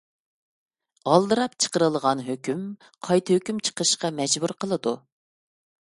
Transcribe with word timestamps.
ئالدىراپ 1.11 1.57
چىقىرىلغان 1.65 2.25
ھۆكۈم، 2.29 2.65
قايتا 3.09 3.37
ھۆكۈم 3.39 3.61
چىقىرىشقا 3.69 4.15
مەجبۇر 4.23 4.59
قىلىدۇ. 4.65 4.99